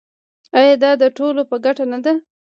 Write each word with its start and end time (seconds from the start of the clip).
آیا 0.57 0.73
دا 0.83 0.91
د 1.01 1.03
ټولو 1.17 1.41
په 1.49 1.55
ګټه 1.65 1.85
نه 1.91 1.99
ده؟ 2.05 2.13